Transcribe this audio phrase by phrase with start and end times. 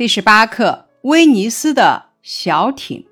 [0.00, 3.04] 第十八课：威尼斯的小艇。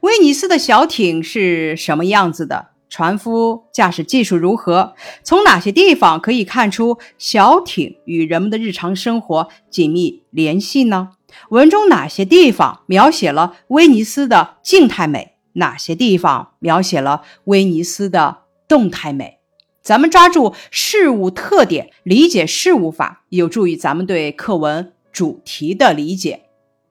[0.00, 2.72] 威尼斯的小艇是什么样子的？
[2.90, 4.94] 船夫驾驶技术如何？
[5.22, 11.12] 从哪些地方可以看出小艇与人们的日常生活紧密联系呢？
[11.48, 15.36] 文中哪些地方描写了威尼斯的静态美？
[15.54, 19.38] 哪些地方描写了威尼斯的动态美？
[19.82, 24.91] 咱们抓住事物特点，理解事物法，有助于咱们对课文。
[25.12, 26.44] 主题的理解。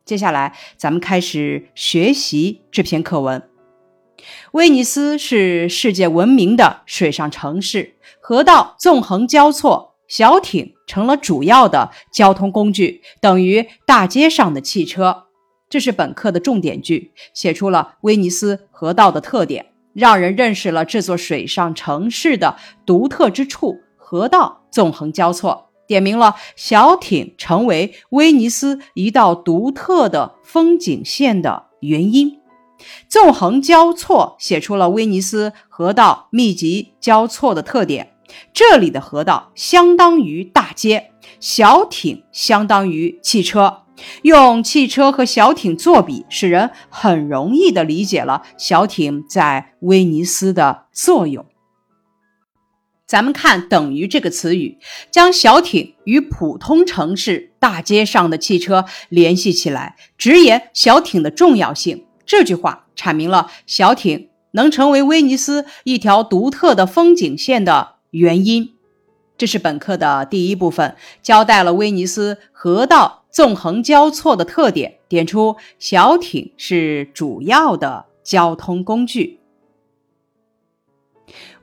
[0.05, 3.41] 接下来，咱们开始学习这篇课文。
[4.51, 15.23] 威尼斯是世界闻名的水上城市，河道纵横交错，小艇成了主要的交通工具，等于大街上的汽车。
[15.69, 25.70] 这是本课的重点句，写出了威尼斯河道的特点，让人认识了这座水上城市的独特之处：河道纵横交错。
[25.91, 32.39] 点明了小艇成为威尼斯一道独特的风景线的原因。
[33.09, 38.13] 纵横交错写出了威尼斯河道密集交错的特点。
[38.53, 41.11] 这里的河道相当于大街，
[41.41, 43.79] 小艇相当于汽车。
[44.21, 51.45] 用汽车和小艇作比，使人很容易地理解了小艇在威尼斯的作用。
[53.11, 54.77] 咱们看“等于”这个词语，
[55.11, 62.05] 将小艇与普通城市大街上的汽车联系起来，直言小艇的重要性。
[62.25, 68.75] 这句话阐明了小艇能成为威尼斯一条独特的风景线的原因。
[69.37, 79.40] 这是本课的第一部分，交代了威尼斯河道纵横交错的特点，点出小艇是主要的交通工具。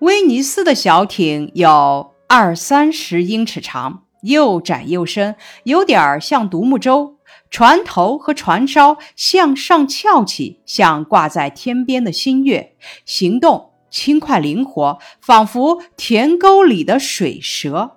[0.01, 7.17] 威尼斯的小艇有二三十英尺长，又窄又深，有点儿像独木舟。
[7.51, 12.77] 船头和船梢向上翘起，像挂在天边的新月。
[13.07, 17.97] 行动轻快灵活，仿佛田沟里的水蛇。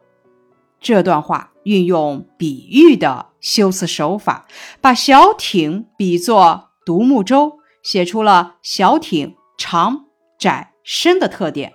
[0.80, 4.48] 这段话运用比喻的修辞手法，
[4.80, 10.06] 把小艇比作独木舟，写出了小艇长、
[10.40, 11.74] 窄、深的特点。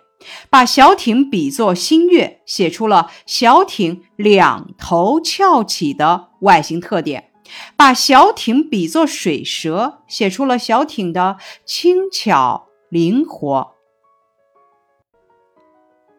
[0.49, 7.25] 把小艇比作新月，写出了小艇两头翘起的外形特点；
[7.77, 11.37] 把小艇比作水蛇，写出了小艇的
[11.67, 13.75] 轻巧灵活。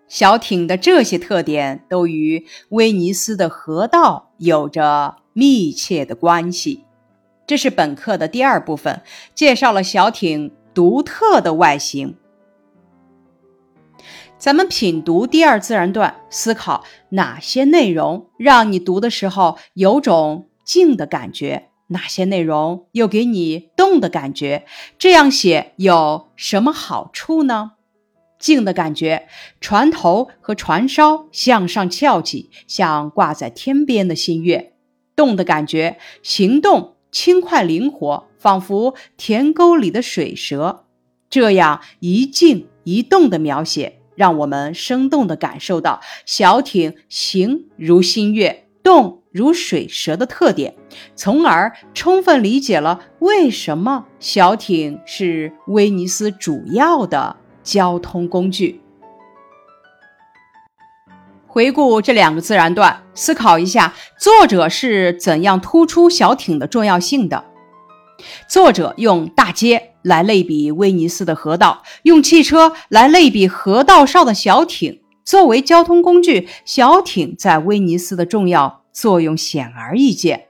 [0.08, 6.86] 小艇的这些特点都与威尼斯的河道有着密切的关系。
[7.48, 9.02] 这是本课的第二部分，
[9.34, 12.16] 介绍了小艇独特的外形。
[14.38, 24.66] 咱们品读第二自然段，思考哪些内容让你读的时候有种静的感觉，哪些内容又给你动的感觉？
[25.00, 27.72] 这样写有什么好处呢？
[28.38, 29.28] 静的感觉，
[29.60, 34.74] 船头和船梢向上翘起，像挂在天边的新月；
[35.16, 40.86] 动的感觉，行动轻快灵活，仿佛田沟里的水蛇。
[41.28, 43.96] 这样一静一动的描写。
[44.18, 50.76] 让我们生动地感受到小艇形如新月、动如水蛇的特点，
[51.16, 58.82] 从而充分理解了为什么小艇是威尼斯主要的交通工具。
[61.46, 67.46] 回顾这两个自然段，思考一下作者是怎样突出小艇的重要性的。
[68.50, 69.87] 作者用大街。
[70.02, 75.02] 来类比威尼斯的河道，用汽车来类比河道上的小艇。
[75.26, 80.46] 作为交通工具，小艇在威尼斯的重要作用显而易见。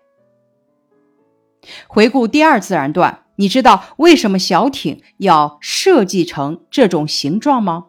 [1.88, 7.86] 回顾第二自然段，你知道为什么小艇要设计成这种形状吗？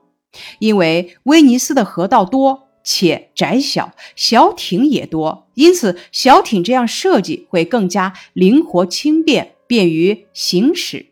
[0.61, 11.09] 因为威尼斯的河道多且窄小，小艇也多，因此小艇这样设计会更加灵活轻便，便于行驶。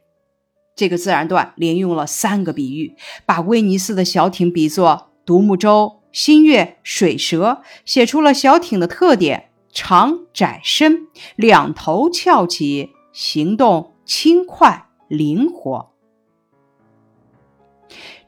[0.76, 2.94] 这个自然段连用了三个比喻，
[3.24, 15.92] 把威尼斯的小艇比作独木舟、新月、水蛇，写出了小艇的特点：长、窄、深，两头翘起，行动轻快灵活。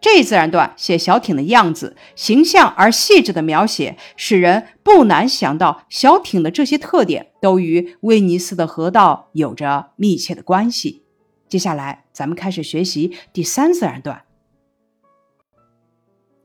[0.01, 11.03] 这一自然段写小艇的样子，形象而细致的描写，使人不难想到小艇的这些特点都与威尼斯的河道有着密切的关系。
[11.49, 14.23] 接下来，咱们开始学习第三自然段。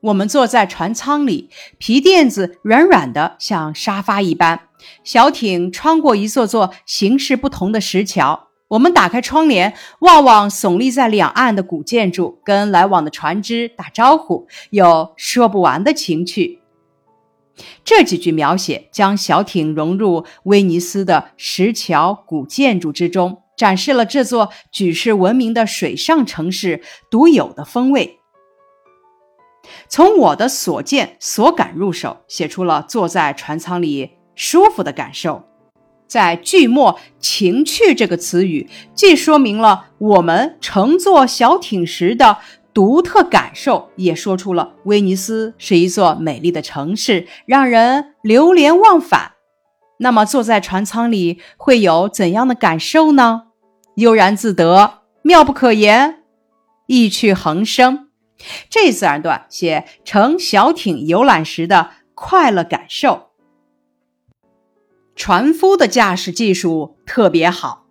[0.00, 1.48] 我们坐在船舱里，
[1.78, 4.68] 皮垫子软软的，像沙发一般。
[5.02, 8.48] 小艇穿过一座座形式不同的石桥。
[8.68, 16.60] 我们打开窗帘，望望耸立在两岸的古建筑，跟来往的船只打招呼，有说不完的情趣。
[17.84, 28.20] 这几句描写将小艇融入威尼斯的石桥古建筑之中，展示了这座举世闻名的水上城市独有的风味。
[29.88, 35.42] 从我的所见所感入手，写出了坐在船舱里舒服的感受。
[36.06, 42.38] 在句末“情趣”这个词语，既说明了我们乘坐小艇时的
[42.74, 49.33] 独特感受，也说出了威尼斯是一座美丽的城市，让人流连忘返。
[49.98, 53.44] 那么，坐在船舱里会有怎样的感受呢？
[53.96, 56.24] 悠然自得，妙不可言，
[56.86, 58.08] 意趣横生。
[58.68, 63.30] 这自然段写乘小艇游览时的快乐感受。
[65.14, 67.86] 船夫的驾驶技术特别好，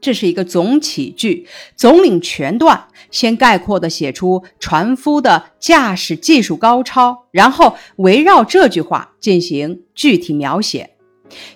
[0.00, 10.91] 这是一个总起句，总领全段，先概括的写出船夫的驾驶技术高超，然后围绕这句话进行具体描写。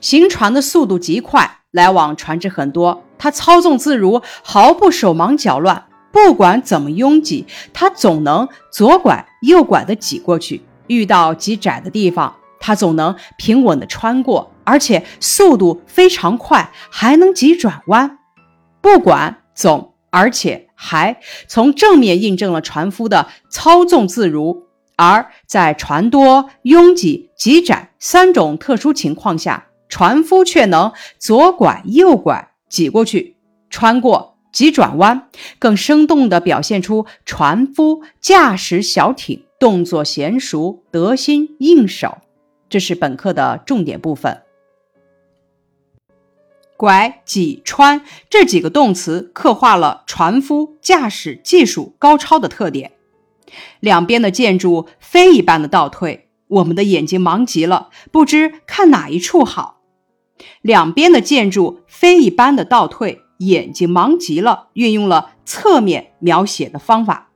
[0.01, 5.87] 行船的速度极快，来往船只很多，他操纵自如，毫不手忙脚乱。
[6.13, 14.51] 不管怎么拥挤，他总能左拐右拐的挤过去；遇到极窄的地方，他总能平稳的穿过。
[14.65, 18.19] 而且速度非常快，还能急转弯。
[18.81, 24.66] 不管总，而且还从正面印证了船夫的操纵自如。
[24.97, 33.37] 而在船多、拥挤、极窄三种特殊情况下，船夫却能左拐右拐挤过去，
[33.71, 35.29] 穿过急转弯，
[35.59, 42.19] 更生动地表现出船夫驾驶小艇动作娴熟、得心应手。
[42.69, 44.43] 这是本课的重点部分。
[46.77, 52.93] 拐、挤、穿这几个动词刻画了船夫驾驶技术高超的特点。
[53.81, 59.83] 两边的建筑飞一般的倒退，我们的眼睛忙极了，不知看哪一处好。
[60.61, 67.31] 两边的建筑飞一般的倒退，眼睛忙极了，运用了侧面描写的方法，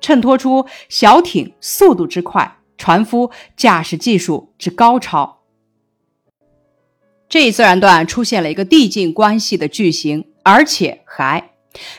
[0.00, 5.40] 衬托出小艇速度之快，船夫驾驶技术之高超。
[7.28, 11.52] 这一自然段出现了一个递进关系的句型，而且还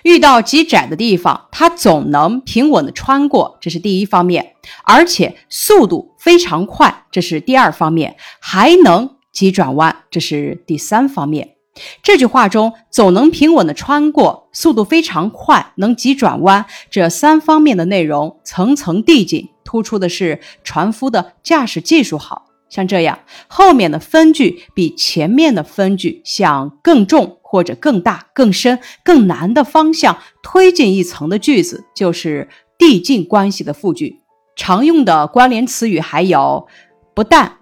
[0.04, 4.44] 遇到极窄的地方，它总能平稳的穿过，这是第一方面；
[4.84, 11.56] 而且速度非常快，这是第二方面；还能急转弯，这是第三方面。
[12.02, 22.47] 这句话中总能平稳的穿过，速度非常快，能急转弯，这三方面的内容层层递进，突出的是船夫的驾驶技术好。
[22.70, 34.22] 像这样，后面的分句比前面的分句向更重或者更大、更深、更难的方向推进一层的句子，就是递进关系的复句。
[34.56, 36.68] 常用的关联词语还有
[37.14, 37.58] 不但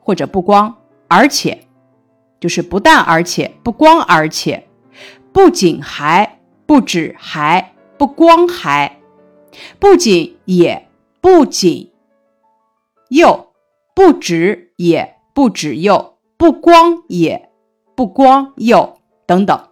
[0.00, 0.76] 或者不光，
[1.08, 1.66] 而且，
[2.38, 4.66] 就是不但而且不光而且，
[5.32, 8.98] 不仅还不止还不光还，
[9.78, 10.88] 不仅也
[11.20, 11.90] 不仅
[13.08, 13.49] 又。
[14.00, 17.50] 不止也不止又，不光也
[17.94, 19.68] 不光又，等等。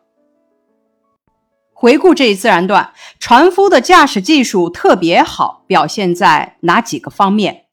[1.72, 7.68] 回顾这一自然段，船夫的驾驶技术特别好，表现在哪几个方面？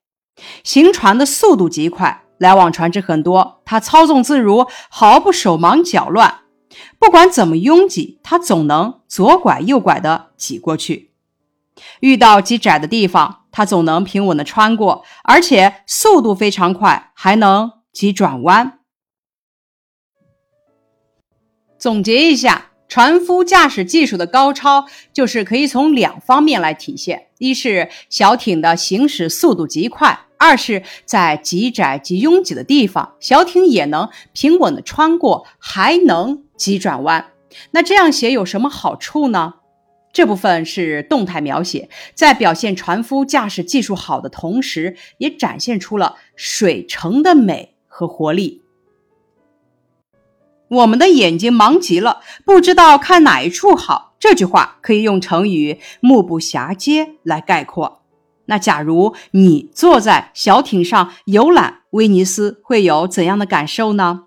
[0.64, 6.44] 行船的速度极快，来往船只很多，他操纵自如，毫不手忙脚乱。
[6.98, 11.12] 不管怎么拥挤，他总能左拐右拐的挤过去。
[12.00, 13.44] 遇到极窄的地方。
[13.52, 18.80] 它总能平稳的穿过，而且速度非常快，还能急转弯。
[21.80, 37.32] 总结一下，船夫驾驶技术的高超，就是可以从两方面来体现：一是小艇的行驶速度极快；二是在极窄极拥挤的地方，小艇也能平稳的穿过，还能急转弯。
[37.72, 39.54] 那这样写有什么好处呢？
[40.16, 48.62] 这部分是动态描写，在表现船夫驾驶技术好的同时，也展现出了水城的美和活力。
[50.70, 54.16] 我们的眼睛忙极了，不知道看哪一处好。
[54.18, 58.02] 这句话可以用成语“目不暇接”来概括。
[58.46, 64.24] 那假如你坐在小艇上游览威尼斯，会有怎样的感受呢？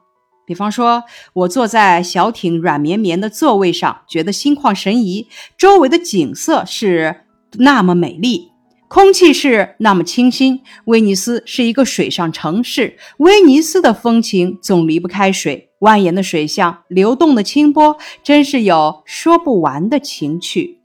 [0.49, 5.29] 比方说，我坐在小艇软绵绵的座位上，觉得心旷神怡，
[5.59, 7.25] 周围的景色是
[7.59, 8.51] 那么美丽。
[8.89, 10.63] 空气是那么清新。
[10.87, 15.69] 威尼斯是一个水上城市，威尼斯的风情总离不开水。
[15.81, 20.81] 蜿蜒的水巷，流动的清波，真是有说不完的情趣。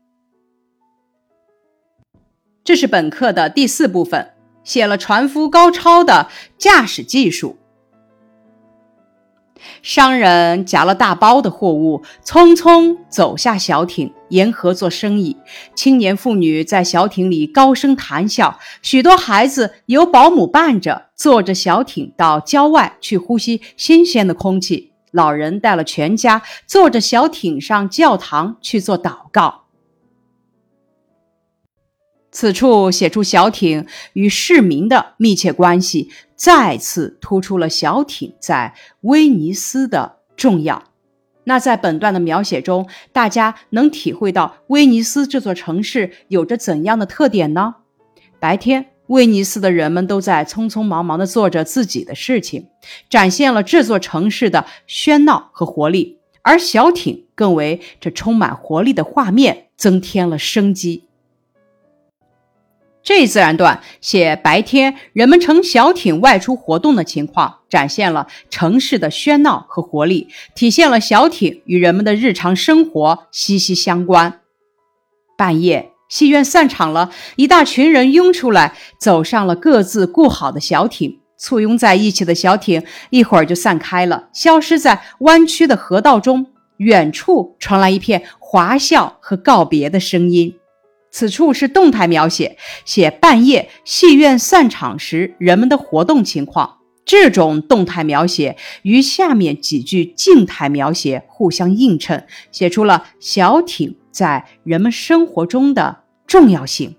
[2.66, 4.34] 这是本课的第四部分，
[4.66, 6.28] 写了船夫高超的
[6.58, 7.58] 驾驶技术。
[9.82, 15.38] 商人夹了大包的货物，匆匆走下小艇，沿河做生意。
[15.76, 24.92] 青年妇女在小艇里高声谈笑，许多孩子由保姆伴着，坐着小艇到郊外去呼吸新鲜的空气。
[25.12, 29.63] 老人带了全家，坐着小艇上教堂去做祷告。
[32.34, 40.84] 此处写出小艇与市民的密切关系，再次突出了小艇在威尼斯的重要。
[41.46, 47.76] 那在本段的描写中，大家能体会到威尼斯这座城市有着怎样的特点呢？
[48.40, 52.68] 白天，威尼斯的人们都在匆匆忙忙地做着自己的事情，
[53.10, 61.04] 展现了这座城市的喧闹和活力；而小艇更为这充满活力的画面增添了生机。
[63.04, 74.40] 这一自然段写白天人们乘小艇外出活动的情况，展现了城市的喧闹和活力，体现了小艇与人们的日常生活息息相关。
[75.38, 81.20] 半夜，戏院散场了，一大群人拥出来，走上了各自雇好的小艇。
[81.38, 86.48] 簇拥在一起的小艇一会儿就散开了，消失在弯曲的河道中。
[86.78, 90.56] 远处传来一片哗笑和告别的声音。
[91.14, 96.80] 此处是动态描写，写半夜戏院散场时人们的活动情况。
[97.06, 106.96] 这种动态描写与下面几句静态描写互相映衬，写出了小艇在人们生活中的重要性。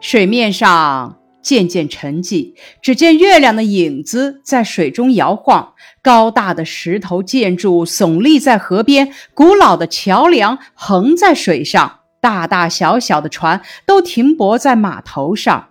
[0.00, 1.18] 水面上。
[1.46, 5.74] 渐渐沉寂，只见月亮的影子在水中摇晃。
[6.02, 15.68] 高大的石头建筑耸立在河边，古老的桥梁横在水上，大大小小的船都停泊在码头上。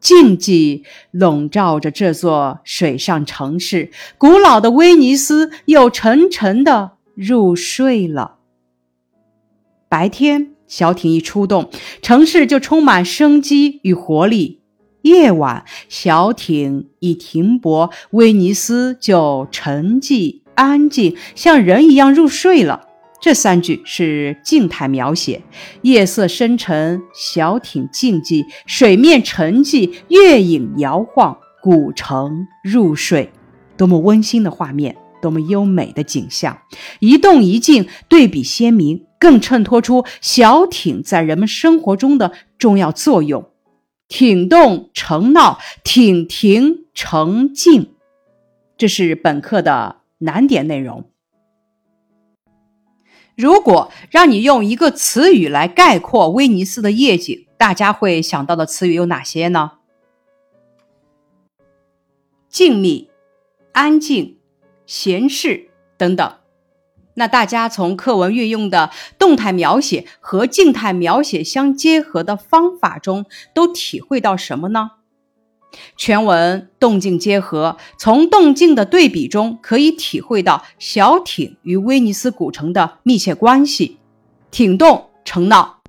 [0.00, 8.36] 静寂笼罩着这座水上城市，古老的威尼斯又沉沉的入睡了。
[9.90, 11.68] 白天，小艇一出动，
[12.00, 14.62] 城市就充满生机与活力。
[15.02, 22.86] 夜晚，小艇一停泊，威尼斯就沉寂安静，像人一样入睡了。
[23.20, 25.42] 这三句是静态描写：
[25.82, 33.32] 夜色深沉，小艇静寂，水面沉寂，月影摇晃，古城入睡。
[33.76, 36.58] 多么温馨的画面，多么优美的景象！
[37.00, 43.48] 一动一静，对比鲜明，更衬托出小艇在人们生活中的重要作用。
[44.08, 47.94] 挺动成闹，挺停成静，
[48.76, 51.10] 这是本课的难点内容。
[53.36, 59.72] 如果让你用一个词语来概括威尼斯的夜景，大家会想到的词语有哪些呢？
[62.48, 63.08] 静谧、
[63.72, 64.38] 安静、
[64.86, 66.37] 闲适等等。
[67.18, 74.92] 那大家从课文运用的动态描写和静态描写相结合的方法中，都体会到什么呢？
[75.96, 83.98] 全文动静结合，从动静的对比中可以体会到小艇与威尼斯古城的密切关系。
[84.52, 85.80] 艇动成闹，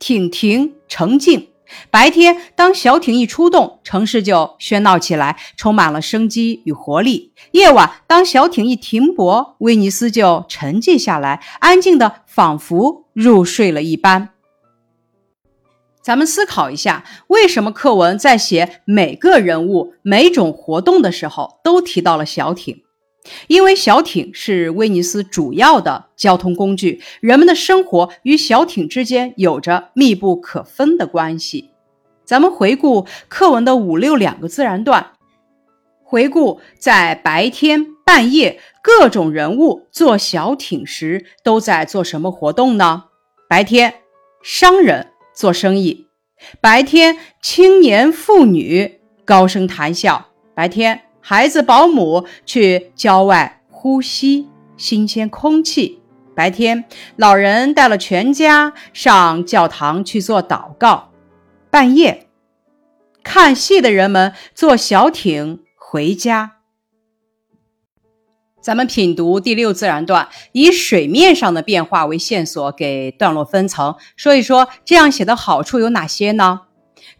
[0.00, 1.48] 艇停成静。
[1.90, 14.30] 白天，当小艇一出动，城市就喧闹起来，充满了生机与活力；夜晚，当小艇一停泊，威尼斯就沉寂下来，安静的仿佛入睡了一般。
[16.02, 22.81] 咱们思考一下，为什么课文在写每个人物、每种活动的时候都提到了小艇？
[23.46, 31.70] 因为小艇是威尼斯主要的交通工具，人们的生活与小艇之间有着密不可分的关系。
[32.24, 35.12] 咱们回顾课文的五六两个自然段，
[36.02, 43.04] 回顾在白天、半夜各种人物坐小艇时都在做什么活动呢？
[43.48, 43.94] 白天，
[44.42, 46.06] 商人做生意；
[46.60, 51.11] 白天，青年妇女高声谈笑；白天。
[51.24, 56.00] 孩子、保姆去郊外呼吸新鲜空气。
[56.34, 61.12] 白天，老人带了全家上教堂去做祷告。
[61.70, 62.26] 半夜，
[63.22, 66.56] 看戏的人们坐小艇回家。
[68.60, 76.62] 咱们品读第六自然段，以水面上的变化为线索，给段落分层，说一说这样写的好处有哪些呢？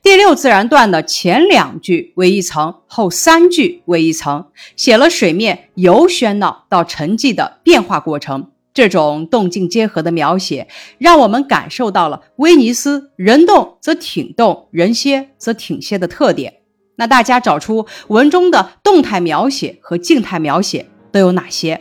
[0.03, 8.51] 第六自然段的前两句为一层，后三句为一层，写了水面由喧闹到沉寂的变化过程。
[8.75, 10.67] 这种动静结合的描写，
[10.99, 16.55] 让我们感受到了威尼斯“人动则挺动，人歇则挺歇”的特点。
[16.97, 20.89] 那大家找出文中的动态描写和静态描写。
[21.13, 21.81] 都有哪些？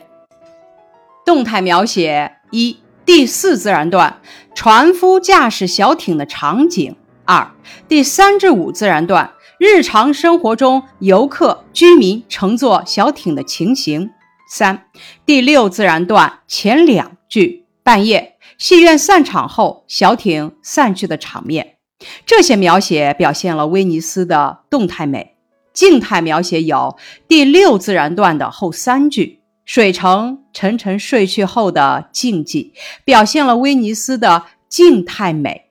[1.25, 4.22] 动态描写一，第四自然段
[4.54, 6.92] 船夫驾驶小艇的场景；
[7.25, 7.51] 二，
[7.88, 14.10] 第三至五自然段日常生活中游客、居民乘坐小艇的情形；
[14.50, 14.86] 三，
[15.25, 21.78] 第六自然段前两句半夜戏院散场后小艇散去的场面。
[22.25, 25.36] 这些描写表现了威尼斯的动态美。
[25.74, 26.98] 静态描写有
[27.30, 32.72] 第六自然段的后三句，水城沉沉睡去后的静寂，
[33.06, 35.71] 表现了威尼斯的静态美。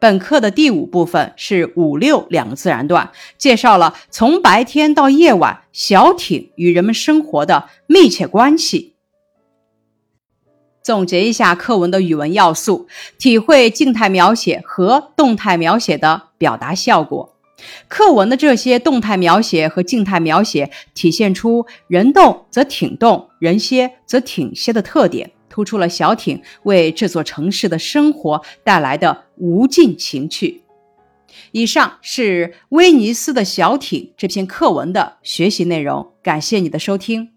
[0.00, 8.94] 本课的第五部分是五六两个自然段，介绍了从白天到夜晚小艇与人们生活的密切关系。
[10.82, 12.86] 总结一下课文的语文要素，
[13.18, 17.34] 体会静态描写和动态描写的表达效果。
[17.88, 30.62] 课文的这些动态描写和静态描写，体现出人动则挺动，人歇则挺歇的特点，突出了小艇为这座城市的生活带来的无尽情趣。
[31.50, 37.30] 以上是《威尼斯的小艇》这篇课文的学习内容，感谢你的收听。